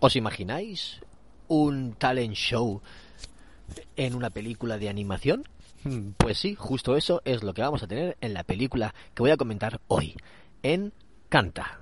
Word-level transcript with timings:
¿Os 0.00 0.16
imagináis 0.16 1.00
un 1.46 1.92
talent 1.92 2.34
show 2.34 2.80
en 3.96 4.14
una 4.14 4.30
película 4.30 4.78
de 4.78 4.88
animación? 4.88 5.44
Hmm, 5.84 6.12
pues 6.16 6.38
sí, 6.38 6.54
justo 6.54 6.96
eso 6.96 7.20
es 7.26 7.42
lo 7.42 7.52
que 7.52 7.60
vamos 7.60 7.82
a 7.82 7.86
tener 7.86 8.16
en 8.22 8.32
la 8.32 8.44
película 8.44 8.94
que 9.14 9.22
voy 9.22 9.30
a 9.30 9.36
comentar 9.36 9.80
hoy, 9.88 10.16
en 10.62 10.94
Canta. 11.28 11.80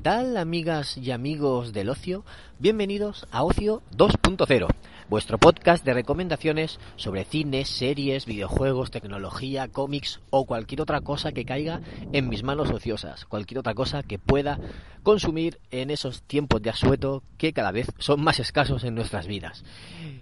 ¿Qué 0.00 0.04
tal, 0.04 0.38
amigas 0.38 0.96
y 0.96 1.10
amigos 1.10 1.74
del 1.74 1.90
ocio? 1.90 2.24
Bienvenidos 2.58 3.26
a 3.30 3.44
Ocio 3.44 3.82
2.0, 3.94 4.66
vuestro 5.10 5.38
podcast 5.38 5.84
de 5.84 5.92
recomendaciones 5.92 6.78
sobre 6.94 7.24
cine, 7.24 7.64
series, 7.64 8.26
videojuegos, 8.26 8.92
tecnología, 8.92 9.66
cómics 9.66 10.20
o 10.30 10.46
cualquier 10.46 10.82
otra 10.82 11.00
cosa 11.00 11.32
que 11.32 11.44
caiga 11.44 11.80
en 12.12 12.28
mis 12.28 12.44
manos 12.44 12.70
ociosas, 12.70 13.24
cualquier 13.24 13.58
otra 13.58 13.74
cosa 13.74 14.04
que 14.04 14.20
pueda 14.20 14.60
consumir 15.02 15.58
en 15.72 15.90
esos 15.90 16.22
tiempos 16.22 16.62
de 16.62 16.70
asueto 16.70 17.24
que 17.38 17.52
cada 17.52 17.72
vez 17.72 17.88
son 17.98 18.22
más 18.22 18.38
escasos 18.38 18.84
en 18.84 18.94
nuestras 18.94 19.26
vidas. 19.26 19.64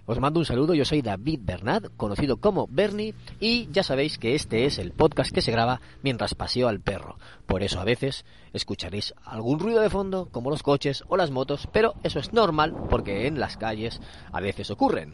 Os 0.07 0.19
mando 0.19 0.39
un 0.39 0.45
saludo, 0.45 0.73
yo 0.73 0.85
soy 0.85 1.03
David 1.03 1.41
Bernat, 1.43 1.85
conocido 1.95 2.37
como 2.37 2.65
Bernie, 2.67 3.13
y 3.39 3.69
ya 3.71 3.83
sabéis 3.83 4.17
que 4.17 4.33
este 4.33 4.65
es 4.65 4.79
el 4.79 4.91
podcast 4.91 5.31
que 5.31 5.41
se 5.41 5.51
graba 5.51 5.81
mientras 6.01 6.33
paseo 6.33 6.67
al 6.67 6.79
perro. 6.79 7.17
Por 7.45 7.61
eso 7.61 7.79
a 7.79 7.83
veces 7.83 8.25
escucharéis 8.53 9.13
algún 9.23 9.59
ruido 9.59 9.81
de 9.81 9.89
fondo, 9.89 10.27
como 10.31 10.49
los 10.49 10.63
coches 10.63 11.03
o 11.09 11.17
las 11.17 11.29
motos, 11.29 11.67
pero 11.71 11.93
eso 12.01 12.19
es 12.19 12.33
normal 12.33 12.75
porque 12.89 13.27
en 13.27 13.39
las 13.39 13.57
calles 13.57 14.01
a 14.31 14.39
veces 14.39 14.71
ocurren. 14.79 15.13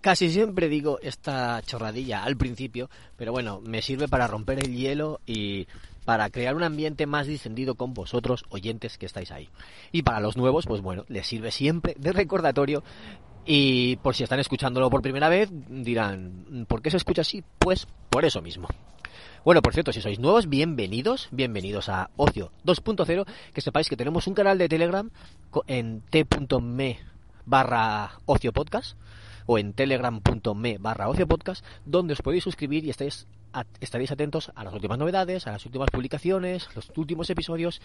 Casi 0.00 0.30
siempre 0.30 0.68
digo 0.68 1.00
esta 1.02 1.60
chorradilla 1.62 2.22
al 2.22 2.36
principio, 2.36 2.88
pero 3.16 3.32
bueno, 3.32 3.60
me 3.60 3.82
sirve 3.82 4.06
para 4.06 4.28
romper 4.28 4.60
el 4.60 4.76
hielo 4.76 5.20
y 5.26 5.66
para 6.04 6.30
crear 6.30 6.54
un 6.54 6.62
ambiente 6.62 7.06
más 7.06 7.26
distendido 7.26 7.74
con 7.74 7.92
vosotros, 7.92 8.44
oyentes 8.50 8.98
que 8.98 9.06
estáis 9.06 9.32
ahí. 9.32 9.48
Y 9.90 10.02
para 10.02 10.20
los 10.20 10.36
nuevos, 10.36 10.66
pues 10.66 10.80
bueno, 10.80 11.04
les 11.08 11.26
sirve 11.26 11.50
siempre 11.50 11.96
de 11.98 12.12
recordatorio 12.12 12.84
y 13.44 13.96
por 13.96 14.14
si 14.14 14.22
están 14.22 14.38
escuchándolo 14.38 14.90
por 14.90 15.02
primera 15.02 15.28
vez, 15.28 15.50
dirán, 15.52 16.64
¿por 16.68 16.82
qué 16.82 16.90
se 16.92 16.98
escucha 16.98 17.22
así? 17.22 17.42
Pues 17.58 17.88
por 18.10 18.24
eso 18.24 18.42
mismo. 18.42 18.68
Bueno, 19.44 19.60
por 19.60 19.72
cierto, 19.72 19.92
si 19.92 20.00
sois 20.00 20.20
nuevos, 20.20 20.48
bienvenidos, 20.48 21.26
bienvenidos 21.32 21.88
a 21.88 22.10
Ocio 22.16 22.52
2.0, 22.64 23.26
que 23.52 23.60
sepáis 23.60 23.88
que 23.88 23.96
tenemos 23.96 24.28
un 24.28 24.34
canal 24.34 24.56
de 24.56 24.68
Telegram 24.68 25.10
en 25.66 26.00
t.me 26.10 27.11
barra 27.46 28.18
Ocio 28.26 28.52
Podcast 28.52 28.96
o 29.46 29.58
en 29.58 29.72
telegram.me 29.72 30.78
barra 30.78 31.08
Ocio 31.08 31.26
Podcast, 31.26 31.64
donde 31.84 32.14
os 32.14 32.22
podéis 32.22 32.44
suscribir 32.44 32.84
y 32.84 32.90
estáis 32.90 33.26
estaréis 33.80 34.10
atentos 34.10 34.50
a 34.54 34.64
las 34.64 34.72
últimas 34.72 34.98
novedades, 34.98 35.46
a 35.46 35.52
las 35.52 35.66
últimas 35.66 35.90
publicaciones, 35.90 36.68
los 36.74 36.90
últimos 36.96 37.28
episodios 37.28 37.80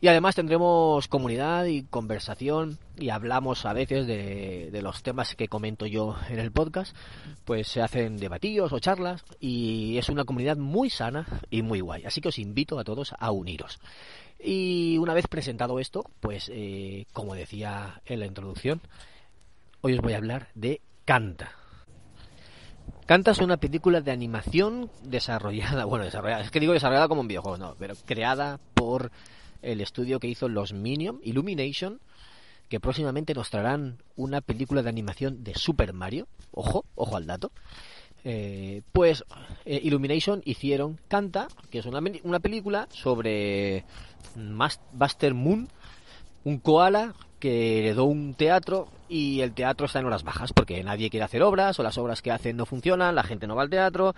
y 0.00 0.08
además 0.08 0.34
tendremos 0.34 1.06
comunidad 1.08 1.66
y 1.66 1.84
conversación 1.84 2.78
y 2.98 3.10
hablamos 3.10 3.64
a 3.64 3.72
veces 3.72 4.06
de, 4.06 4.70
de, 4.72 4.82
los 4.82 5.02
temas 5.02 5.34
que 5.36 5.48
comento 5.48 5.86
yo 5.86 6.16
en 6.28 6.40
el 6.40 6.50
podcast, 6.50 6.96
pues 7.44 7.68
se 7.68 7.80
hacen 7.80 8.16
debatillos 8.16 8.72
o 8.72 8.80
charlas 8.80 9.24
y 9.40 9.96
es 9.98 10.08
una 10.08 10.24
comunidad 10.24 10.56
muy 10.56 10.90
sana 10.90 11.26
y 11.50 11.62
muy 11.62 11.80
guay, 11.80 12.04
así 12.04 12.20
que 12.20 12.28
os 12.28 12.38
invito 12.38 12.78
a 12.78 12.84
todos 12.84 13.14
a 13.18 13.30
uniros. 13.30 13.78
Y 14.46 14.83
una 15.04 15.14
vez 15.14 15.28
presentado 15.28 15.78
esto, 15.78 16.10
pues 16.20 16.50
eh, 16.52 17.06
como 17.12 17.34
decía 17.34 18.00
en 18.06 18.20
la 18.20 18.26
introducción, 18.26 18.80
hoy 19.82 19.94
os 19.94 20.00
voy 20.00 20.14
a 20.14 20.16
hablar 20.16 20.48
de 20.54 20.80
Canta. 21.04 21.52
Canta 23.06 23.32
es 23.32 23.38
una 23.38 23.58
película 23.58 24.00
de 24.00 24.10
animación 24.10 24.90
desarrollada, 25.02 25.84
bueno, 25.86 26.06
desarrollada, 26.06 26.42
es 26.42 26.50
que 26.50 26.58
digo 26.58 26.72
desarrollada 26.72 27.06
como 27.06 27.20
un 27.20 27.28
videojuego, 27.28 27.58
no, 27.58 27.76
pero 27.78 27.94
creada 28.06 28.58
por 28.72 29.12
el 29.60 29.82
estudio 29.82 30.18
que 30.20 30.28
hizo 30.28 30.48
los 30.48 30.72
Minion, 30.72 31.20
Illumination, 31.22 32.00
que 32.70 32.80
próximamente 32.80 33.34
nos 33.34 33.50
traerán 33.50 33.98
una 34.16 34.40
película 34.40 34.82
de 34.82 34.88
animación 34.88 35.44
de 35.44 35.54
Super 35.54 35.92
Mario, 35.92 36.28
ojo, 36.50 36.86
ojo 36.94 37.16
al 37.16 37.26
dato. 37.26 37.52
Eh, 38.26 38.80
pues 38.92 39.22
eh, 39.66 39.80
Illumination 39.82 40.40
hicieron 40.46 40.98
Canta, 41.08 41.46
que 41.70 41.78
es 41.78 41.86
una, 41.86 42.00
una 42.22 42.40
película 42.40 42.88
sobre 42.90 43.84
Buster 44.92 45.34
Moon, 45.34 45.68
un 46.44 46.58
koala 46.58 47.14
que 47.38 47.80
heredó 47.80 48.04
un 48.04 48.32
teatro 48.32 48.88
y 49.10 49.42
el 49.42 49.52
teatro 49.52 49.84
está 49.84 49.98
en 49.98 50.06
horas 50.06 50.24
bajas 50.24 50.54
porque 50.54 50.82
nadie 50.82 51.10
quiere 51.10 51.24
hacer 51.24 51.42
obras 51.42 51.78
o 51.78 51.82
las 51.82 51.98
obras 51.98 52.22
que 52.22 52.32
hacen 52.32 52.56
no 52.56 52.64
funcionan, 52.64 53.14
la 53.14 53.24
gente 53.24 53.46
no 53.46 53.56
va 53.56 53.62
al 53.62 53.70
teatro 53.70 54.14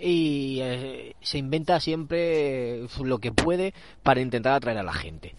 y 0.00 0.60
eh, 0.62 1.14
se 1.20 1.36
inventa 1.36 1.78
siempre 1.78 2.86
lo 3.04 3.18
que 3.18 3.32
puede 3.32 3.74
para 4.02 4.22
intentar 4.22 4.54
atraer 4.54 4.78
a 4.78 4.82
la 4.82 4.94
gente. 4.94 5.34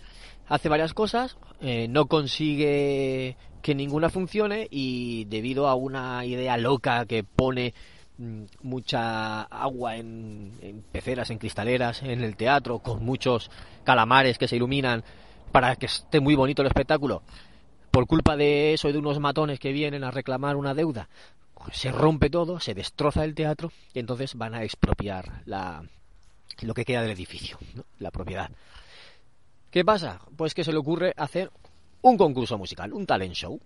Hace 0.48 0.70
varias 0.70 0.94
cosas, 0.94 1.38
no 1.62 2.08
consigue 2.08 3.38
que 3.64 3.74
ninguna 3.74 4.10
funcione 4.10 4.68
y 4.70 5.24
debido 5.26 5.68
a 5.68 5.74
una 5.74 6.26
idea 6.26 6.58
loca 6.58 7.06
que 7.06 7.24
pone 7.24 7.74
mucha 8.18 9.44
agua 9.44 9.98
en, 9.98 10.54
en, 10.62 10.82
peceras, 10.84 11.30
en 11.30 11.40
cristaleras, 11.40 12.04
en 12.04 12.24
el 12.24 12.36
teatro, 12.36 12.80
con 12.80 13.04
muchos 13.04 13.50
calamares 13.84 14.38
que 14.38 14.48
se 14.48 14.56
iluminan 14.56 15.04
para 15.52 15.76
que 15.76 15.88
esté 15.88 16.20
muy 16.20 16.36
bonito 16.36 16.62
el 16.62 16.68
espectáculo, 16.68 17.24
por 17.92 18.08
culpa 18.08 18.36
de 18.36 18.74
eso 18.74 18.90
y 18.90 18.92
de 18.92 18.98
unos 18.98 19.20
matones 19.20 19.60
que 19.60 19.72
vienen 19.72 20.04
a 20.04 20.12
reclamar 20.12 20.56
una 20.56 20.74
deuda, 20.74 21.10
se 21.72 21.92
rompe 21.92 22.30
todo, 22.30 22.60
se 22.60 22.74
destroza 22.74 23.24
el 23.24 23.36
teatro 23.36 23.72
y 23.94 24.00
entonces 24.00 24.36
van 24.36 24.56
a 24.56 24.64
expropiar 24.64 25.44
la, 25.46 25.84
lo 26.62 26.74
que 26.74 26.86
queda 26.86 27.02
del 27.02 27.12
edificio, 27.12 27.58
la 28.00 28.12
propiedad. 28.12 28.52
¿Qué 29.72 29.86
pasa? 29.86 30.22
Pues 30.36 30.54
que 30.54 30.64
se 30.64 30.72
le 30.72 30.78
ocurre 30.78 31.14
hacer 31.18 31.52
un 32.02 32.18
concurso 32.18 32.58
musical, 32.58 32.94
un 32.94 33.06
talent 33.06 33.34
show, 33.34 33.60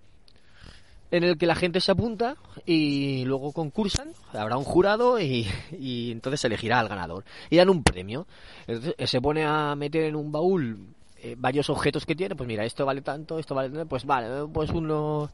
en 1.09 1.23
el 1.23 1.37
que 1.37 1.45
la 1.45 1.55
gente 1.55 1.79
se 1.79 1.91
apunta 1.91 2.35
y 2.65 3.23
luego 3.25 3.53
concursan, 3.53 4.09
habrá 4.33 4.57
un 4.57 4.63
jurado 4.63 5.19
y, 5.19 5.47
y 5.79 6.11
entonces 6.11 6.41
se 6.41 6.47
elegirá 6.47 6.79
al 6.79 6.89
ganador 6.89 7.23
y 7.49 7.55
dan 7.55 7.69
un 7.69 7.83
premio. 7.83 8.27
Entonces, 8.67 9.09
se 9.09 9.21
pone 9.21 9.45
a 9.45 9.75
meter 9.75 10.03
en 10.03 10.15
un 10.15 10.31
baúl 10.31 10.77
eh, 11.21 11.35
varios 11.37 11.69
objetos 11.69 12.05
que 12.05 12.15
tiene, 12.15 12.35
pues 12.35 12.47
mira, 12.47 12.65
esto 12.65 12.85
vale 12.85 13.01
tanto, 13.01 13.39
esto 13.39 13.55
vale 13.55 13.69
tanto, 13.69 13.85
pues 13.85 14.05
vale, 14.05 14.47
pues 14.51 14.69
unos 14.71 15.29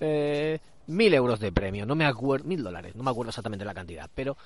eh, 0.00 0.58
mil 0.86 1.12
euros 1.12 1.38
de 1.40 1.52
premio, 1.52 1.84
no 1.84 1.94
me 1.94 2.06
acuerdo, 2.06 2.46
mil 2.46 2.62
dólares, 2.62 2.96
no 2.96 3.02
me 3.02 3.10
acuerdo 3.10 3.28
exactamente 3.28 3.64
la 3.64 3.74
cantidad, 3.74 4.08
pero 4.14 4.36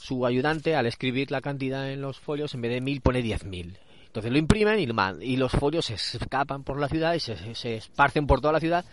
su 0.00 0.26
ayudante 0.26 0.74
al 0.74 0.86
escribir 0.86 1.30
la 1.30 1.40
cantidad 1.40 1.88
en 1.88 2.00
los 2.00 2.18
folios, 2.18 2.52
en 2.54 2.62
vez 2.62 2.72
de 2.72 2.80
mil 2.80 3.00
pone 3.00 3.22
diez 3.22 3.44
mil. 3.44 3.78
Entonces 4.06 4.30
lo 4.30 4.36
imprimen 4.36 4.78
y, 4.78 5.24
y 5.24 5.36
los 5.36 5.52
folios 5.52 5.86
se 5.86 5.94
escapan 5.94 6.64
por 6.64 6.78
la 6.78 6.88
ciudad 6.88 7.14
y 7.14 7.20
se, 7.20 7.54
se 7.54 7.76
esparcen 7.76 8.26
por 8.26 8.40
toda 8.42 8.52
la 8.52 8.60
ciudad. 8.60 8.84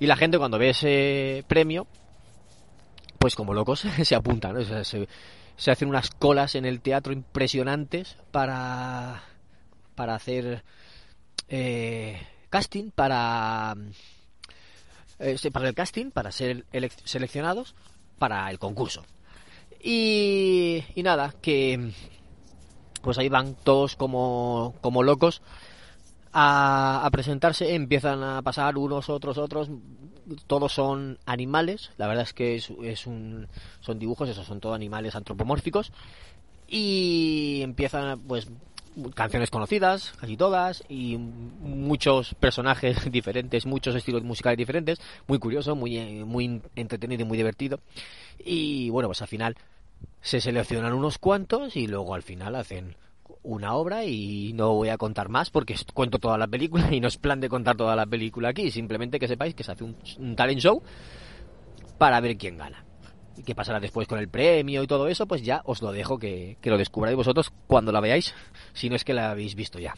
Y 0.00 0.06
la 0.06 0.16
gente 0.16 0.38
cuando 0.38 0.58
ve 0.58 0.70
ese 0.70 1.44
premio, 1.48 1.86
pues 3.18 3.34
como 3.34 3.54
locos 3.54 3.80
se 4.02 4.14
apuntan, 4.14 4.56
se 4.84 5.70
hacen 5.70 5.88
unas 5.88 6.10
colas 6.10 6.54
en 6.54 6.64
el 6.64 6.80
teatro 6.80 7.12
impresionantes 7.12 8.16
para 8.30 9.22
para 9.98 10.14
hacer 10.14 10.62
eh, 11.48 12.24
casting, 12.50 12.92
para, 12.92 13.74
eh, 15.18 15.36
para 15.52 15.68
el 15.68 15.74
casting, 15.74 16.12
para 16.12 16.30
ser 16.30 16.66
seleccionados 17.02 17.74
para 18.16 18.48
el 18.48 18.60
concurso. 18.60 19.04
Y, 19.82 20.84
y 20.94 21.02
nada, 21.02 21.34
que 21.42 21.90
pues 23.02 23.18
ahí 23.18 23.28
van 23.28 23.56
todos 23.56 23.96
como, 23.96 24.76
como 24.80 25.02
locos 25.02 25.42
a, 26.32 27.08
presentarse, 27.12 27.74
empiezan 27.74 28.22
a 28.22 28.42
pasar 28.42 28.76
unos, 28.76 29.08
otros, 29.08 29.38
otros, 29.38 29.70
todos 30.46 30.72
son 30.72 31.18
animales, 31.26 31.90
la 31.96 32.06
verdad 32.06 32.24
es 32.24 32.32
que 32.32 32.56
es, 32.56 32.70
es 32.82 33.06
un, 33.06 33.48
son 33.80 33.98
dibujos, 33.98 34.28
esos 34.28 34.46
son 34.46 34.60
todos 34.60 34.74
animales 34.74 35.14
antropomórficos, 35.14 35.92
y 36.68 37.60
empiezan 37.62 38.20
pues 38.20 38.48
canciones 39.14 39.50
conocidas, 39.50 40.12
casi 40.20 40.36
todas, 40.36 40.84
y 40.88 41.16
muchos 41.16 42.34
personajes 42.34 43.10
diferentes, 43.12 43.66
muchos 43.66 43.94
estilos 43.94 44.22
musicales 44.22 44.58
diferentes, 44.58 45.00
muy 45.26 45.38
curioso, 45.38 45.74
muy, 45.74 46.24
muy 46.24 46.62
entretenido 46.76 47.22
y 47.22 47.26
muy 47.26 47.36
divertido. 47.36 47.80
Y 48.38 48.90
bueno, 48.90 49.08
pues 49.08 49.22
al 49.22 49.28
final 49.28 49.56
se 50.20 50.40
seleccionan 50.40 50.92
unos 50.92 51.18
cuantos 51.18 51.76
y 51.76 51.86
luego 51.86 52.14
al 52.14 52.22
final 52.22 52.54
hacen 52.54 52.96
una 53.42 53.74
obra 53.74 54.04
y 54.04 54.52
no 54.54 54.74
voy 54.74 54.88
a 54.88 54.98
contar 54.98 55.28
más 55.28 55.50
porque 55.50 55.76
cuento 55.94 56.18
toda 56.18 56.38
la 56.38 56.46
película 56.46 56.88
y 56.92 57.00
no 57.00 57.08
es 57.08 57.16
plan 57.16 57.40
de 57.40 57.48
contar 57.48 57.76
toda 57.76 57.96
la 57.96 58.06
película 58.06 58.50
aquí, 58.50 58.70
simplemente 58.70 59.18
que 59.18 59.28
sepáis 59.28 59.54
que 59.54 59.64
se 59.64 59.72
hace 59.72 59.84
un, 59.84 59.96
talent 60.36 60.60
show 60.60 60.82
para 61.98 62.20
ver 62.20 62.36
quién 62.36 62.56
gana 62.56 62.84
qué 63.46 63.54
pasará 63.54 63.78
después 63.78 64.08
con 64.08 64.18
el 64.18 64.28
premio 64.28 64.82
y 64.82 64.88
todo 64.88 65.06
eso, 65.06 65.26
pues 65.28 65.42
ya 65.42 65.62
os 65.64 65.80
lo 65.80 65.92
dejo 65.92 66.18
que, 66.18 66.56
que 66.60 66.70
lo 66.70 66.76
descubráis 66.76 67.16
vosotros 67.16 67.52
cuando 67.68 67.92
la 67.92 68.00
veáis, 68.00 68.34
si 68.72 68.90
no 68.90 68.96
es 68.96 69.04
que 69.04 69.14
la 69.14 69.30
habéis 69.30 69.54
visto 69.54 69.78
ya. 69.78 69.94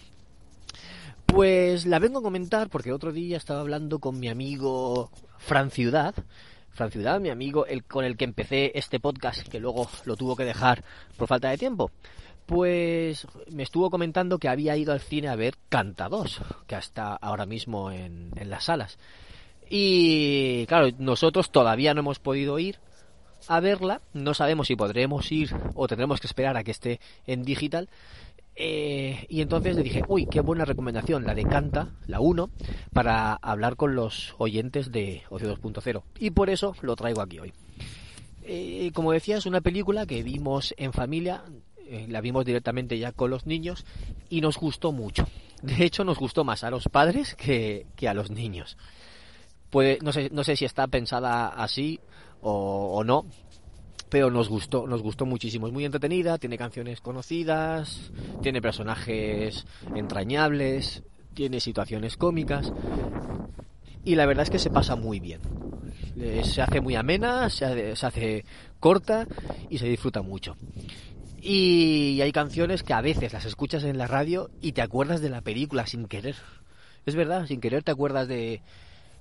Pues 1.31 1.87
la 1.87 2.01
vengo 2.01 2.19
a 2.19 2.23
comentar 2.23 2.69
porque 2.69 2.93
otro 2.93 3.13
día 3.13 3.37
estaba 3.37 3.61
hablando 3.61 4.01
con 4.01 4.19
mi 4.19 4.29
amigo 4.29 5.13
Fran 5.39 5.71
Ciudad. 5.71 6.13
Fran 6.71 6.91
Ciudad, 6.91 7.21
mi 7.21 7.31
amigo 7.31 7.67
el, 7.67 7.85
con 7.85 8.05
el 8.05 8.17
que 8.17 8.25
empecé 8.25 8.73
este 8.75 8.99
podcast, 8.99 9.47
que 9.47 9.61
luego 9.61 9.89
lo 10.07 10.17
tuvo 10.17 10.35
que 10.35 10.45
dejar 10.45 10.83
por 11.17 11.29
falta 11.29 11.49
de 11.49 11.57
tiempo. 11.57 11.93
Pues 12.51 13.29
me 13.53 13.63
estuvo 13.63 13.91
comentando 13.91 14.41
que 14.41 14.49
había 14.49 14.77
ido 14.77 14.93
al 14.93 14.99
cine 14.99 15.29
a 15.29 15.37
ver 15.37 15.55
Canta 15.69 16.09
2, 16.09 16.41
que 16.67 16.75
está 16.75 17.15
ahora 17.15 17.47
mismo 17.47 17.93
en, 17.93 18.33
las 18.45 18.65
salas. 18.65 18.99
Y 19.69 20.67
claro, 20.67 20.89
nosotros 20.99 21.53
todavía 21.53 21.95
no 21.95 22.01
hemos 22.01 22.19
podido 22.19 22.59
ir 22.59 22.81
a 23.47 23.61
verla, 23.61 24.01
no 24.15 24.35
sabemos 24.35 24.67
si 24.67 24.75
podremos 24.75 25.31
ir 25.31 25.55
o 25.77 25.87
tendremos 25.87 26.19
que 26.19 26.27
esperar 26.27 26.57
a 26.57 26.65
que 26.65 26.73
esté 26.73 26.99
en 27.25 27.45
digital. 27.45 27.89
Eh, 28.57 29.27
y 29.29 29.43
entonces 29.43 29.77
le 29.77 29.85
dije, 29.85 30.03
uy, 30.09 30.27
qué 30.27 30.41
buena 30.41 30.65
recomendación, 30.65 31.25
la 31.25 31.37
de 31.37 31.45
Canta, 31.45 31.91
la 32.09 32.19
1, 32.19 32.51
para 32.93 33.35
hablar 33.35 33.77
con 33.77 33.95
los 33.95 34.35
oyentes 34.39 34.91
de 34.91 35.23
Ocio 35.31 35.57
2.0. 35.57 36.03
Y 36.19 36.31
por 36.31 36.51
eso 36.51 36.75
lo 36.83 36.97
traigo 36.97 37.21
aquí 37.21 37.39
hoy. 37.39 37.53
Eh, 38.43 38.91
como 38.93 39.13
decía, 39.13 39.37
es 39.37 39.47
una 39.47 39.61
película 39.61 40.07
que 40.07 40.25
vimos 40.25 40.75
en 40.77 40.93
familia, 40.93 41.45
eh, 41.91 42.07
la 42.09 42.21
vimos 42.21 42.45
directamente 42.45 42.99
ya 42.99 43.11
con 43.11 43.31
los 43.31 43.47
niños 43.47 43.85
y 44.29 44.41
nos 44.41 44.57
gustó 44.57 44.93
mucho. 44.93 45.27
De 45.63 45.85
hecho, 45.85 46.05
nos 46.05 46.19
gustó 46.19 46.45
más 46.45 46.63
a 46.63 46.71
los 46.71 46.89
padres 46.89 47.35
que, 47.35 47.87
que 47.97 48.09
a 48.09 48.15
los 48.15 48.31
niños. 48.31 48.79
Puede, 49.71 49.99
no, 50.03 50.13
sé, 50.13 50.31
no 50.33 50.45
sé 50.45 50.55
si 50.55 50.65
está 50.65 50.87
pensada 50.87 51.49
así 51.49 51.99
o, 52.43 52.93
o 52.95 53.05
no, 53.05 53.27
pero 54.09 54.31
nos 54.31 54.49
gustó, 54.49 54.87
nos 54.87 55.03
gustó 55.03 55.27
muchísimo. 55.27 55.67
Es 55.67 55.73
muy 55.73 55.85
entretenida, 55.85 56.39
tiene 56.39 56.57
canciones 56.57 57.01
conocidas, 57.01 58.13
tiene 58.41 58.63
personajes 58.63 59.67
entrañables, 59.95 61.03
tiene 61.35 61.61
situaciones 61.61 62.17
cómicas 62.17 62.73
y 64.05 64.15
la 64.15 64.27
verdad 64.27 64.45
es 64.45 64.51
que 64.51 64.59
se 64.59 64.71
pasa 64.71 64.97
muy 64.97 65.21
bien. 65.21 65.41
Eh, 66.17 66.43
Se 66.45 66.63
hace 66.63 66.81
muy 66.81 66.95
amena, 66.95 67.49
se 67.51 67.65
hace, 67.65 67.97
se 67.97 68.07
hace 68.07 68.45
corta 68.79 69.27
y 69.69 69.79
se 69.79 69.87
disfruta 69.87 70.23
mucho. 70.23 70.57
Y 71.41 72.21
hay 72.21 72.33
canciones 72.33 72.83
que 72.83 72.93
a 72.93 73.01
veces 73.01 73.33
las 73.33 73.45
escuchas 73.47 73.85
en 73.85 73.99
la 73.99 74.07
radio 74.07 74.51
y 74.61 74.73
te 74.73 74.83
acuerdas 74.83 75.21
de 75.21 75.31
la 75.31 75.41
película 75.41 75.87
sin 75.87 76.07
querer. 76.07 76.37
Es 77.07 77.15
verdad, 77.15 77.47
sin 77.47 77.61
querer 77.61 77.83
te 77.83 77.93
acuerdas 77.93 78.29
de, 78.29 78.61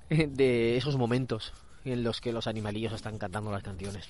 de 0.10 0.78
esos 0.78 0.98
momentos 0.98 1.54
en 1.86 2.04
los 2.04 2.20
que 2.20 2.34
los 2.34 2.48
animalillos 2.48 2.94
están 2.94 3.18
cantando 3.18 3.52
las 3.52 3.64
canciones. 3.64 4.08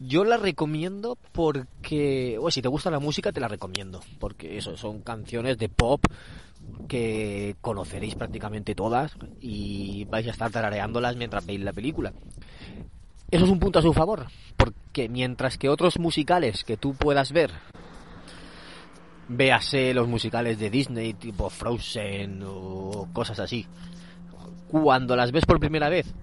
Yo 0.00 0.24
la 0.24 0.36
recomiendo 0.36 1.18
porque, 1.32 2.38
o 2.40 2.50
si 2.50 2.62
te 2.62 2.68
gusta 2.68 2.90
la 2.90 3.00
música 3.00 3.32
te 3.32 3.40
la 3.40 3.48
recomiendo, 3.48 4.00
porque 4.20 4.56
eso 4.56 4.76
son 4.76 5.00
canciones 5.00 5.58
de 5.58 5.68
pop 5.68 6.04
que 6.86 7.56
conoceréis 7.60 8.14
prácticamente 8.14 8.74
todas 8.74 9.16
y 9.40 10.04
vais 10.04 10.26
a 10.26 10.30
estar 10.30 10.50
tarareándolas 10.50 11.16
mientras 11.16 11.44
veis 11.46 11.60
la 11.60 11.72
película. 11.72 12.12
Eso 13.30 13.44
es 13.44 13.50
un 13.50 13.58
punto 13.58 13.78
a 13.78 13.82
su 13.82 13.92
favor, 13.92 14.28
porque 14.56 15.10
mientras 15.10 15.58
que 15.58 15.68
otros 15.68 15.98
musicales 15.98 16.64
que 16.64 16.78
tú 16.78 16.94
puedas 16.94 17.30
ver, 17.30 17.50
véase 19.28 19.92
los 19.92 20.08
musicales 20.08 20.58
de 20.58 20.70
Disney 20.70 21.12
tipo 21.12 21.50
Frozen 21.50 22.42
o 22.46 23.06
cosas 23.12 23.38
así, 23.38 23.66
cuando 24.68 25.14
las 25.14 25.30
ves 25.30 25.44
por 25.44 25.60
primera 25.60 25.90
vez, 25.90 26.14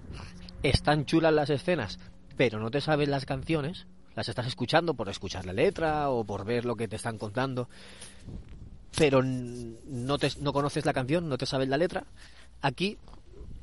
están 0.64 1.04
chulas 1.04 1.32
las 1.32 1.48
escenas, 1.48 2.00
pero 2.36 2.58
no 2.58 2.72
te 2.72 2.80
sabes 2.80 3.08
las 3.08 3.24
canciones, 3.24 3.86
las 4.16 4.28
estás 4.28 4.48
escuchando 4.48 4.94
por 4.94 5.08
escuchar 5.08 5.46
la 5.46 5.52
letra 5.52 6.10
o 6.10 6.24
por 6.24 6.44
ver 6.44 6.64
lo 6.64 6.74
que 6.74 6.88
te 6.88 6.96
están 6.96 7.18
contando, 7.18 7.68
pero 8.98 9.22
no, 9.22 10.18
te, 10.18 10.28
no 10.40 10.52
conoces 10.52 10.84
la 10.84 10.92
canción, 10.92 11.28
no 11.28 11.38
te 11.38 11.46
sabes 11.46 11.68
la 11.68 11.76
letra, 11.76 12.04
aquí 12.62 12.98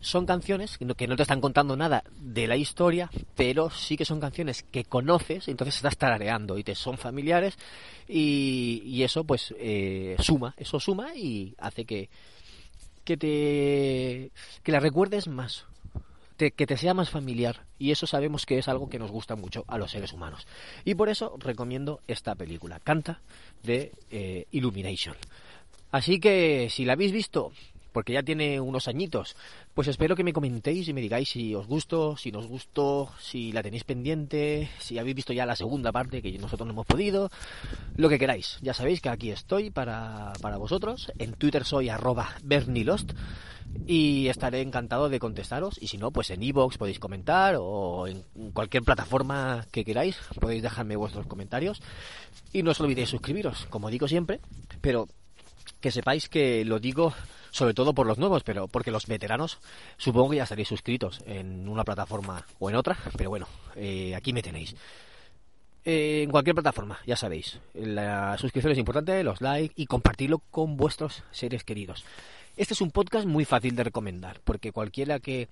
son 0.03 0.25
canciones 0.25 0.77
que 0.77 0.85
no, 0.85 1.15
te 1.15 1.21
están 1.23 1.41
contando 1.41 1.75
nada 1.75 2.03
de 2.19 2.47
la 2.47 2.55
historia, 2.55 3.09
pero 3.35 3.69
sí 3.69 3.97
que 3.97 4.05
son 4.05 4.19
canciones 4.19 4.63
que 4.63 4.83
conoces, 4.83 5.47
entonces 5.47 5.77
estás 5.77 5.97
tarareando 5.97 6.57
y 6.57 6.63
te 6.63 6.75
son 6.75 6.97
familiares 6.97 7.57
y, 8.07 8.83
y 8.85 9.03
eso 9.03 9.23
pues 9.23 9.53
eh, 9.57 10.15
suma, 10.19 10.53
eso 10.57 10.79
suma 10.79 11.15
y 11.15 11.55
hace 11.57 11.85
que, 11.85 12.09
que 13.03 13.17
te 13.17 14.31
que 14.61 14.71
la 14.71 14.79
recuerdes 14.79 15.27
más 15.27 15.65
que 16.51 16.67
te 16.67 16.77
sea 16.77 16.93
más 16.93 17.09
familiar. 17.09 17.65
Y 17.79 17.91
eso 17.91 18.07
sabemos 18.07 18.45
que 18.45 18.57
es 18.57 18.67
algo 18.67 18.89
que 18.89 18.99
nos 18.99 19.11
gusta 19.11 19.35
mucho 19.35 19.63
a 19.67 19.77
los 19.77 19.91
seres 19.91 20.13
humanos. 20.13 20.45
Y 20.85 20.95
por 20.95 21.09
eso 21.09 21.35
recomiendo 21.39 22.01
esta 22.07 22.35
película 22.35 22.79
Canta 22.79 23.21
de 23.63 23.91
eh, 24.11 24.45
Illumination. 24.51 25.15
Así 25.91 26.19
que 26.19 26.69
si 26.69 26.85
la 26.85 26.93
habéis 26.93 27.11
visto 27.11 27.51
porque 27.93 28.13
ya 28.13 28.23
tiene 28.23 28.59
unos 28.59 28.87
añitos 28.87 29.35
pues 29.73 29.87
espero 29.87 30.15
que 30.15 30.23
me 30.23 30.33
comentéis 30.33 30.87
y 30.87 30.93
me 30.93 31.01
digáis 31.01 31.29
si 31.29 31.55
os 31.55 31.67
gustó, 31.67 32.15
si 32.17 32.31
nos 32.31 32.47
gustó, 32.47 33.09
si 33.19 33.51
la 33.51 33.63
tenéis 33.63 33.83
pendiente, 33.83 34.69
si 34.79 34.99
habéis 34.99 35.15
visto 35.15 35.33
ya 35.33 35.45
la 35.45 35.55
segunda 35.55 35.91
parte 35.91 36.21
que 36.21 36.37
nosotros 36.37 36.67
no 36.67 36.73
hemos 36.73 36.85
podido, 36.85 37.29
lo 37.95 38.09
que 38.09 38.19
queráis. 38.19 38.59
Ya 38.61 38.73
sabéis 38.73 39.01
que 39.01 39.09
aquí 39.09 39.31
estoy 39.31 39.71
para, 39.71 40.33
para 40.41 40.57
vosotros. 40.57 41.11
En 41.17 41.33
Twitter 41.33 41.65
soy 41.65 41.89
arroba 41.89 42.35
bernilost 42.43 43.13
y 43.87 44.27
estaré 44.27 44.61
encantado 44.61 45.09
de 45.09 45.19
contestaros. 45.19 45.81
Y 45.81 45.87
si 45.87 45.97
no, 45.97 46.11
pues 46.11 46.29
en 46.29 46.43
iVoox 46.43 46.77
podéis 46.77 46.99
comentar 46.99 47.55
o 47.59 48.07
en 48.07 48.23
cualquier 48.53 48.83
plataforma 48.83 49.65
que 49.71 49.83
queráis 49.83 50.17
podéis 50.39 50.61
dejarme 50.61 50.95
vuestros 50.95 51.25
comentarios. 51.25 51.81
Y 52.51 52.63
no 52.63 52.71
os 52.71 52.79
olvidéis 52.79 53.09
suscribiros, 53.09 53.65
como 53.69 53.89
digo 53.89 54.07
siempre, 54.07 54.39
pero 54.81 55.07
que 55.81 55.91
sepáis 55.91 56.29
que 56.29 56.63
lo 56.63 56.79
digo 56.79 57.13
sobre 57.53 57.75
todo 57.75 57.93
por 57.93 58.07
los 58.07 58.17
nuevos, 58.17 58.43
pero 58.43 58.67
porque 58.67 58.91
los 58.91 59.05
veteranos 59.05 59.59
supongo 59.97 60.31
que 60.31 60.37
ya 60.37 60.43
estaréis 60.43 60.67
suscritos 60.67 61.21
en 61.27 61.69
una 61.69 61.83
plataforma 61.83 62.45
o 62.59 62.69
en 62.69 62.75
otra, 62.75 62.97
pero 63.15 63.29
bueno, 63.29 63.47
eh, 63.75 64.15
aquí 64.15 64.33
me 64.33 64.41
tenéis. 64.41 64.75
Eh, 65.85 66.23
en 66.23 66.31
cualquier 66.31 66.55
plataforma, 66.55 66.97
ya 67.05 67.15
sabéis. 67.15 67.59
La 67.75 68.37
suscripción 68.39 68.71
es 68.71 68.79
importante, 68.79 69.23
los 69.23 69.39
likes 69.39 69.73
y 69.75 69.85
compartirlo 69.85 70.39
con 70.49 70.77
vuestros 70.77 71.23
seres 71.31 71.63
queridos. 71.63 72.03
Este 72.57 72.73
es 72.73 72.81
un 72.81 72.89
podcast 72.89 73.27
muy 73.27 73.45
fácil 73.45 73.75
de 73.75 73.83
recomendar, 73.83 74.39
porque 74.43 74.71
cualquiera 74.71 75.19
que, 75.19 75.47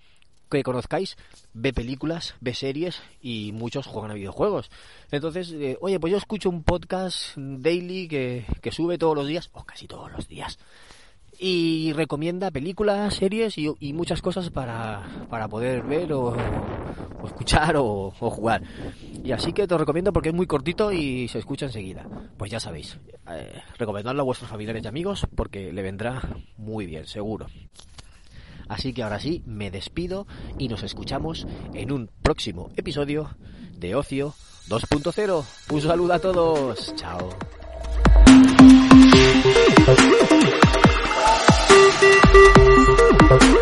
que 0.49 0.63
conozcáis 0.63 1.17
ve 1.53 1.71
películas, 1.71 2.33
ve 2.39 2.55
series 2.55 2.99
y 3.21 3.51
muchos 3.51 3.85
juegan 3.85 4.09
a 4.09 4.15
videojuegos. 4.15 4.71
Entonces, 5.11 5.51
eh, 5.51 5.77
oye, 5.81 5.99
pues 5.99 6.09
yo 6.09 6.17
escucho 6.17 6.49
un 6.49 6.63
podcast 6.63 7.37
daily 7.37 8.07
que, 8.07 8.45
que 8.59 8.71
sube 8.71 8.97
todos 8.97 9.15
los 9.15 9.27
días, 9.27 9.51
o 9.53 9.63
casi 9.65 9.87
todos 9.87 10.11
los 10.11 10.27
días 10.27 10.57
y 11.43 11.91
recomienda 11.93 12.51
películas, 12.51 13.15
series 13.15 13.57
y, 13.57 13.93
muchas 13.93 14.21
cosas 14.21 14.51
para, 14.51 15.25
para 15.27 15.47
poder 15.47 15.81
ver 15.81 16.13
o, 16.13 16.35
o 17.19 17.25
escuchar 17.25 17.77
o, 17.77 18.13
o, 18.19 18.29
jugar. 18.29 18.61
Y 19.23 19.31
así 19.31 19.51
que 19.51 19.67
te 19.67 19.75
recomiendo 19.75 20.13
porque 20.13 20.29
es 20.29 20.35
muy 20.35 20.45
cortito 20.45 20.91
y 20.91 21.27
se 21.29 21.39
escucha 21.39 21.65
enseguida. 21.65 22.05
Pues 22.37 22.51
ya 22.51 22.59
sabéis, 22.59 22.99
eh, 23.27 23.59
recomendadlo 23.79 24.21
a 24.21 24.25
vuestros 24.25 24.51
familiares 24.51 24.83
y 24.83 24.87
amigos 24.87 25.25
porque 25.35 25.73
le 25.73 25.81
vendrá 25.81 26.21
muy 26.57 26.85
bien, 26.85 27.07
seguro. 27.07 27.47
Así 28.69 28.93
que 28.93 29.01
ahora 29.01 29.19
sí, 29.19 29.41
me 29.47 29.71
despido 29.71 30.27
y 30.59 30.67
nos 30.67 30.83
escuchamos 30.83 31.47
en 31.73 31.91
un 31.91 32.11
próximo 32.21 32.69
episodio 32.75 33.35
de 33.77 33.95
Ocio 33.95 34.35
2.0. 34.69 35.43
Un 35.71 35.81
saludo 35.81 36.13
a 36.13 36.19
todos. 36.19 36.95
Chao. 36.95 37.29
Thank 42.01 43.43
you. 43.43 43.60